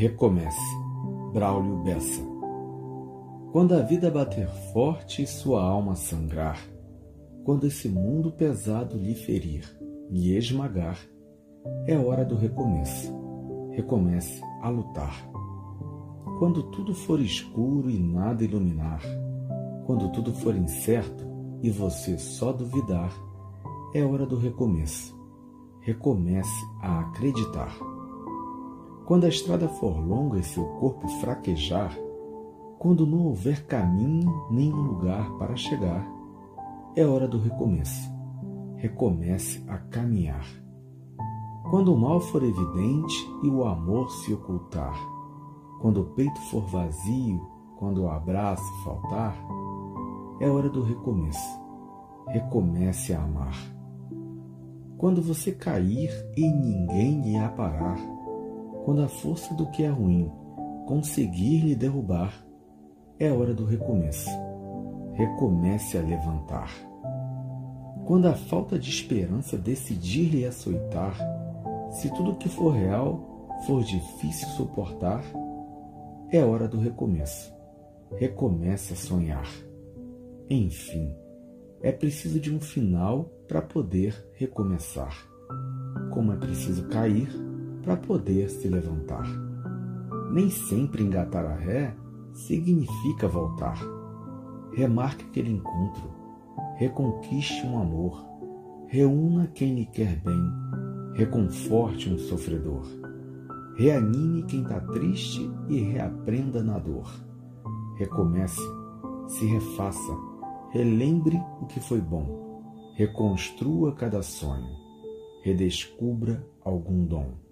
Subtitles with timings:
[0.00, 0.56] Recomece.
[1.34, 2.22] Braulio Bessa.
[3.52, 6.58] Quando a vida bater forte e sua alma sangrar,
[7.44, 9.62] quando esse mundo pesado lhe ferir,
[10.10, 10.98] lhe esmagar,
[11.86, 13.12] é hora do recomeço.
[13.72, 15.14] Recomece a lutar.
[16.38, 19.02] Quando tudo for escuro e nada iluminar,
[19.84, 21.28] quando tudo for incerto
[21.62, 23.12] e você só duvidar,
[23.94, 25.14] é hora do recomeço.
[25.82, 27.99] Recomece a acreditar.
[29.10, 31.92] Quando a estrada for longa e seu corpo fraquejar,
[32.78, 36.08] quando não houver caminho nem lugar para chegar,
[36.94, 38.08] é hora do recomeço.
[38.76, 40.46] Recomece a caminhar.
[41.70, 44.96] Quando o mal for evidente e o amor se ocultar,
[45.80, 47.44] quando o peito for vazio,
[47.80, 49.36] quando o abraço faltar,
[50.38, 51.60] é hora do recomeço.
[52.28, 53.56] Recomece a amar.
[54.96, 57.98] Quando você cair e ninguém lhe aparar,
[58.90, 60.28] quando a força do que é ruim
[60.84, 62.34] conseguir lhe derrubar,
[63.20, 64.28] é hora do recomeço.
[65.12, 66.68] Recomece a levantar.
[68.04, 71.16] Quando a falta de esperança decidir lhe açoitar,
[71.92, 75.22] se tudo que for real for difícil suportar,
[76.28, 77.54] é hora do recomeço.
[78.16, 79.48] Recomece a sonhar.
[80.50, 81.14] Enfim,
[81.80, 85.16] é preciso de um final para poder recomeçar.
[86.12, 87.28] Como é preciso cair
[87.82, 89.26] para poder se levantar.
[90.32, 91.94] Nem sempre engatar a ré
[92.32, 93.78] significa voltar.
[94.72, 96.10] Remarque aquele encontro,
[96.76, 98.24] reconquiste um amor,
[98.86, 100.40] reúna quem lhe quer bem,
[101.14, 102.86] reconforte um sofredor,
[103.76, 107.10] reanime quem está triste e reaprenda na dor.
[107.98, 108.62] Recomece,
[109.26, 110.16] se refaça,
[110.70, 112.62] relembre o que foi bom,
[112.94, 114.76] reconstrua cada sonho,
[115.42, 117.49] redescubra algum dom.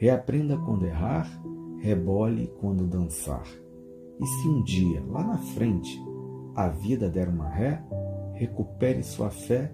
[0.00, 1.28] Reaprenda quando errar,
[1.78, 3.46] rebole quando dançar.
[4.18, 6.02] E se um dia, lá na frente,
[6.54, 7.84] a vida der uma ré,
[8.32, 9.70] recupere sua fé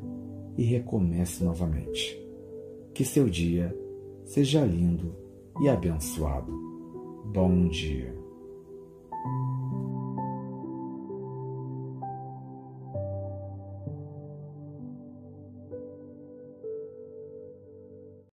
[0.59, 2.21] e recomece novamente.
[2.93, 3.73] Que seu dia
[4.25, 5.15] seja lindo
[5.61, 6.53] e abençoado.
[7.33, 8.16] Bom dia.